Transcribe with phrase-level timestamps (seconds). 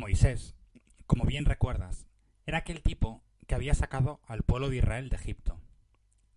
[0.00, 0.54] Moisés,
[1.06, 2.06] como bien recuerdas,
[2.46, 5.60] era aquel tipo que había sacado al pueblo de Israel de Egipto.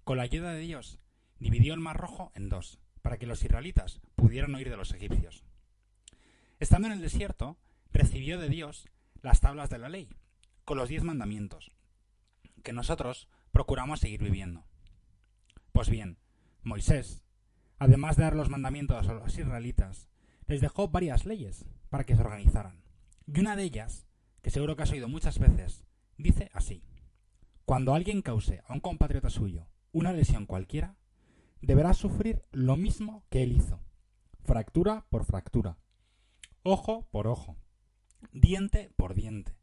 [0.03, 0.99] Con la ayuda de Dios,
[1.39, 5.45] dividió el Mar Rojo en dos, para que los israelitas pudieran huir de los egipcios.
[6.59, 7.57] Estando en el desierto,
[7.93, 8.89] recibió de Dios
[9.21, 10.09] las tablas de la ley,
[10.65, 11.71] con los diez mandamientos,
[12.63, 14.65] que nosotros procuramos seguir viviendo.
[15.71, 16.17] Pues bien,
[16.63, 17.23] Moisés,
[17.79, 20.09] además de dar los mandamientos a los israelitas,
[20.47, 22.82] les dejó varias leyes para que se organizaran.
[23.25, 24.05] Y una de ellas,
[24.41, 25.83] que seguro que has oído muchas veces,
[26.17, 26.83] dice así.
[27.65, 30.97] Cuando alguien cause a un compatriota suyo una lesión cualquiera,
[31.61, 33.79] deberá sufrir lo mismo que él hizo,
[34.43, 35.77] fractura por fractura,
[36.63, 37.57] ojo por ojo,
[38.31, 39.55] diente por diente.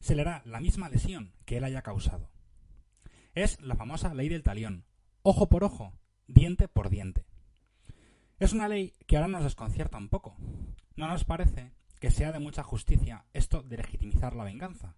[0.00, 2.30] Se le hará la misma lesión que él haya causado.
[3.34, 4.84] Es la famosa ley del talión,
[5.22, 5.92] ojo por ojo,
[6.26, 7.26] diente por diente.
[8.38, 10.36] Es una ley que ahora nos desconcierta un poco.
[10.96, 11.72] ¿No nos parece
[12.04, 14.94] que sea de mucha justicia esto de legitimizar la venganza?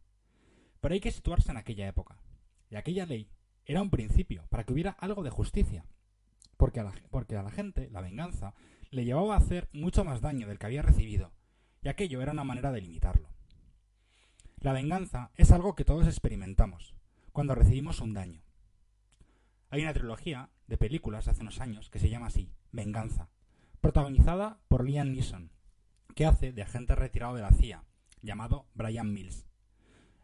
[0.81, 2.19] Pero hay que situarse en aquella época.
[2.69, 3.31] Y aquella ley
[3.65, 5.85] era un principio para que hubiera algo de justicia.
[6.57, 8.55] Porque a, la, gente la venganza
[8.91, 11.31] le llevaba a hacer mucho más daño del que había recibido,
[11.81, 13.29] y aquello era una manera de limitarlo.
[14.59, 16.97] La venganza es algo que todos experimentamos
[17.31, 18.43] cuando recibimos un daño.
[19.71, 23.29] Hay una trilogía de películas hace unos años que se llama así, Venganza,
[23.81, 25.53] protagonizada por Liam Neeson,
[26.17, 27.85] que hace de agente retirado de la CIA,
[28.23, 29.47] llamado Brian Mills.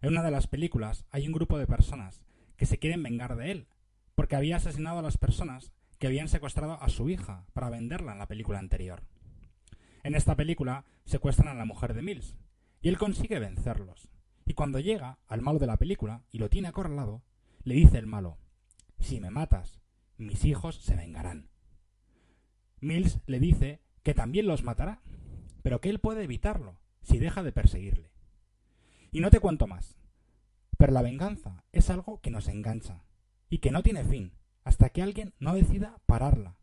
[0.00, 2.24] En una de las películas hay un grupo de personas
[2.56, 3.68] que se quieren vengar de él,
[4.14, 8.18] porque había asesinado a las personas que habían secuestrado a su hija para venderla en
[8.18, 9.02] la película anterior.
[10.02, 12.36] En esta película secuestran a la mujer de Mills,
[12.80, 14.08] y él consigue vencerlos.
[14.46, 17.22] Y cuando llega al malo de la película y lo tiene acorralado,
[17.64, 18.38] le dice el malo,
[18.98, 19.82] si me matas,
[20.16, 21.50] mis hijos se vengarán.
[22.80, 25.02] Mills le dice que también los matará,
[25.62, 28.10] pero que él puede evitarlo si deja de perseguirle.
[29.10, 29.98] Y no te cuento más,
[30.78, 33.04] pero la venganza es algo que nos engancha
[33.48, 34.32] y que no tiene fin
[34.64, 36.56] hasta que alguien no decida pararla,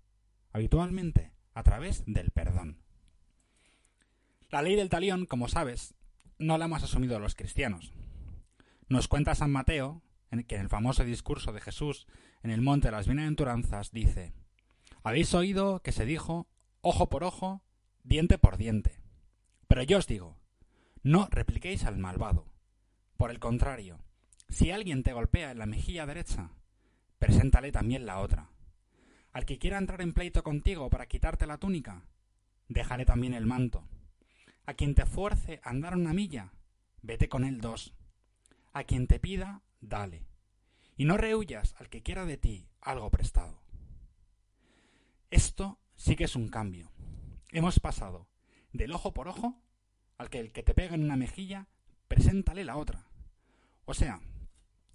[0.52, 2.82] habitualmente a través del perdón.
[4.50, 5.96] La ley del talión, como sabes,
[6.40, 7.94] no la hemos asumido los cristianos.
[8.88, 10.02] Nos cuenta San Mateo
[10.32, 12.08] en que en el famoso discurso de Jesús
[12.42, 14.34] en el monte de las bienaventuranzas dice
[15.04, 16.48] Habéis oído que se dijo
[16.82, 17.62] ojo por ojo,
[18.10, 19.00] diente por diente.
[19.68, 20.36] Pero yo os digo,
[21.04, 22.48] no repliquéis al malvado.
[23.18, 24.00] Por el contrario,
[24.50, 26.50] si alguien te golpea en la mejilla derecha,
[27.20, 28.50] preséntale también la otra.
[29.32, 32.02] Al que quiera entrar en pleito contigo para quitarte la túnica,
[32.68, 33.88] déjale también el manto.
[34.66, 36.52] A quien te fuerce a andar una milla,
[37.04, 37.94] vete con él dos.
[38.74, 40.26] A quien te pida, dale.
[40.98, 43.62] Y no rehuyas al que quiera de ti algo prestado.
[45.30, 46.92] Esto sí que es un cambio.
[47.52, 48.28] Hemos pasado
[48.74, 49.56] del ojo por ojo
[50.18, 51.68] al que el que te pega en una mejilla,
[52.08, 53.08] preséntale la otra.
[53.86, 54.22] O sea,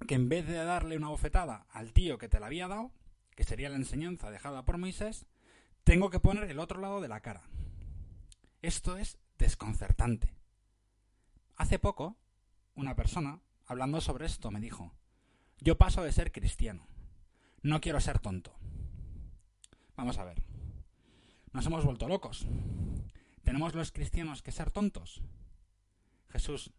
[0.06, 2.93] que en vez de darle una bofetada al tío que te la había dado,
[3.34, 5.26] que sería la enseñanza dejada por Moisés,
[5.82, 7.43] tengo que poner el otro lado de la cara.
[8.62, 10.34] Esto es desconcertante.
[11.56, 12.16] Hace poco,
[12.75, 14.93] una persona, hablando sobre esto, me dijo,
[15.59, 16.87] yo paso de ser cristiano,
[17.62, 18.54] no quiero ser tonto.
[19.97, 20.43] Vamos a ver,
[21.54, 22.47] nos hemos vuelto locos.
[23.42, 25.22] ¿Tenemos los cristianos que ser tontos?
[26.28, 26.72] Jesús,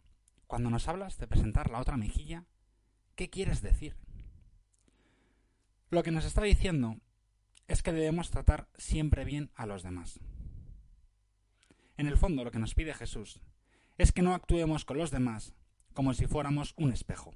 [0.45, 2.45] cuando nos hablas de presentar la otra mejilla,
[3.15, 3.95] ¿Qué quieres decir?
[5.89, 6.97] Lo que nos está diciendo
[7.69, 10.19] es que debemos tratar siempre bien a los demás.
[11.95, 13.39] En el fondo lo que nos pide Jesús
[13.97, 15.55] es que no actuemos con los demás
[15.93, 17.33] como si fuéramos un espejo.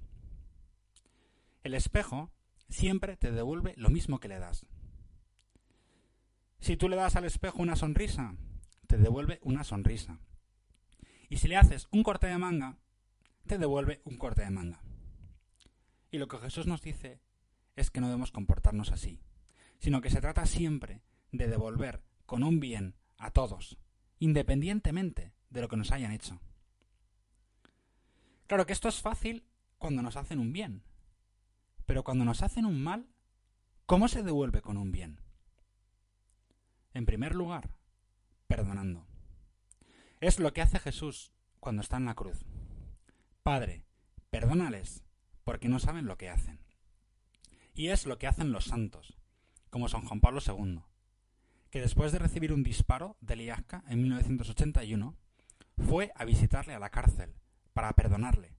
[1.63, 2.29] El espejo
[2.67, 4.65] siempre te devuelve lo mismo que le das.
[6.59, 8.35] Si tú le das al espejo una sonrisa,
[8.87, 10.19] te devuelve una sonrisa.
[11.29, 12.77] Y si le haces un corte de manga,
[13.45, 14.81] te devuelve un corte de manga.
[16.11, 17.21] Y lo que Jesús nos dice
[17.75, 19.21] es que no debemos comportarnos así,
[19.79, 23.77] sino que se trata siempre de devolver con un bien a todos,
[24.17, 26.41] independientemente de lo que nos hayan hecho.
[28.47, 29.45] Claro que esto es fácil
[29.77, 30.83] cuando nos hacen un bien,
[31.85, 33.07] pero cuando nos hacen un mal,
[33.85, 35.21] ¿cómo se devuelve con un bien?
[36.93, 37.69] En primer lugar,
[38.47, 39.05] perdonando.
[40.19, 42.45] Es lo que hace Jesús cuando está en la cruz.
[43.43, 43.85] Padre,
[44.29, 45.03] perdónales,
[45.43, 46.59] porque no saben lo que hacen.
[47.73, 49.17] Y es lo que hacen los santos,
[49.69, 50.81] como San Juan Pablo II,
[51.69, 55.15] que después de recibir un disparo de Liasca en 1981,
[55.77, 57.33] fue a visitarle a la cárcel
[57.73, 58.57] para perdonarle,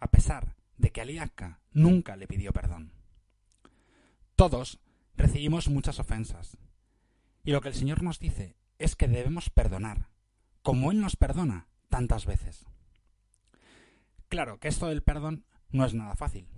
[0.00, 2.92] a pesar de que Liasca nunca le pidió perdón.
[4.36, 4.80] Todos
[5.16, 6.58] recibimos muchas ofensas,
[7.44, 10.08] y lo que el Señor nos dice es que debemos perdonar,
[10.62, 12.66] como Él nos perdona tantas veces.
[14.28, 16.48] Claro que esto del perdón no es nada fácil.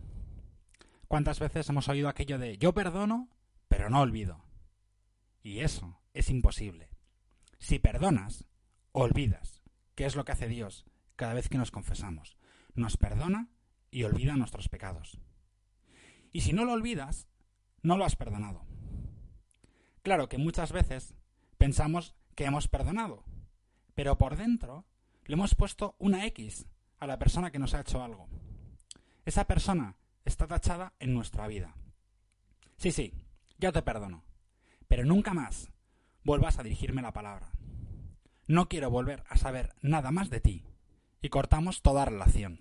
[1.08, 3.28] ¿Cuántas veces hemos oído aquello de yo perdono,
[3.68, 4.44] pero no olvido?
[5.42, 6.90] Y eso es imposible.
[7.58, 8.44] Si perdonas,
[8.92, 9.62] olvidas,
[9.94, 10.86] que es lo que hace Dios
[11.16, 12.36] cada vez que nos confesamos.
[12.74, 13.48] Nos perdona
[13.90, 15.20] y olvida nuestros pecados.
[16.32, 17.28] Y si no lo olvidas,
[17.82, 18.64] no lo has perdonado.
[20.02, 21.14] Claro que muchas veces
[21.58, 23.24] pensamos que hemos perdonado,
[23.94, 24.86] pero por dentro
[25.26, 26.66] le hemos puesto una X
[26.98, 28.28] a la persona que nos ha hecho algo.
[29.26, 31.74] Esa persona está tachada en nuestra vida.
[32.76, 33.12] Sí, sí,
[33.58, 34.24] yo te perdono,
[34.88, 35.70] pero nunca más
[36.24, 37.50] vuelvas a dirigirme la palabra.
[38.46, 40.64] No quiero volver a saber nada más de ti.
[41.22, 42.58] Y cortamos toda relación.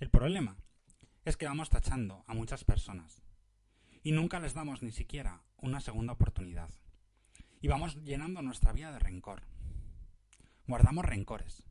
[0.00, 0.58] El problema
[1.24, 3.22] es que vamos tachando a muchas personas
[4.06, 6.70] y nunca les damos ni siquiera una segunda oportunidad.
[7.60, 9.42] Y vamos llenando nuestra vida de rencor.
[10.68, 11.64] Guardamos rencores,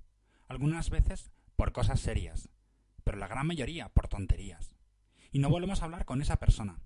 [0.50, 2.50] algunas veces por cosas serias,
[3.06, 4.76] pero la gran mayoría por tonterías.
[5.32, 6.82] Y no volvemos a hablar con esa persona.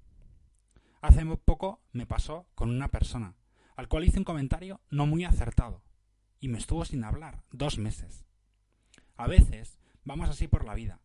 [1.02, 3.34] Hace poco me pasó con una persona,
[3.76, 5.82] al cual hice un comentario no muy acertado,
[6.40, 8.24] y me estuvo sin hablar dos meses.
[9.18, 11.00] A veces vamos así por la vida,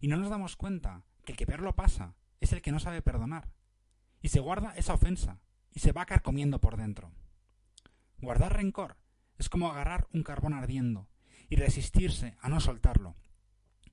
[0.00, 2.78] y no nos damos cuenta que el que peor lo pasa es el que no
[2.78, 3.50] sabe perdonar,
[4.22, 5.40] y se guarda esa ofensa
[5.74, 7.10] y se va carcomiendo por dentro.
[8.18, 8.96] Guardar rencor
[9.38, 11.08] es como agarrar un carbón ardiendo
[11.48, 13.16] y resistirse a no soltarlo.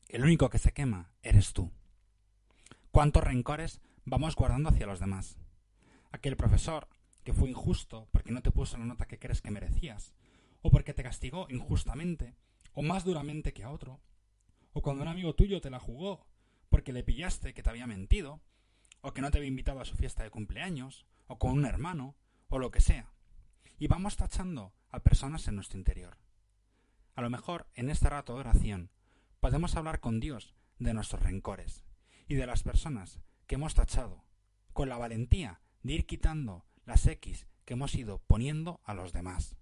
[0.08, 1.72] El único que se quema eres tú.
[2.92, 5.38] ¿Cuántos rencores vamos guardando hacia los demás?
[6.12, 6.88] Aquel profesor
[7.24, 10.14] que fue injusto porque no te puso la nota que crees que merecías,
[10.62, 12.36] o porque te castigó injustamente,
[12.74, 14.00] o más duramente que a otro,
[14.74, 16.26] o cuando un amigo tuyo te la jugó
[16.70, 18.42] porque le pillaste que te había mentido,
[19.02, 22.16] o que no te había invitado a su fiesta de cumpleaños, o con un hermano,
[22.48, 23.14] o lo que sea.
[23.78, 26.18] Y vamos tachando a personas en nuestro interior.
[27.16, 28.92] A lo mejor en este rato de oración
[29.40, 31.84] podemos hablar con Dios de nuestros rencores
[32.28, 34.24] y de las personas que hemos tachado,
[34.74, 39.56] con la valentía de ir quitando las X que hemos ido poniendo a los demás.